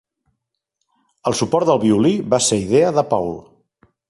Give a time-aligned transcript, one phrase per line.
[1.31, 3.35] El suport del violí va ser idea de Paul.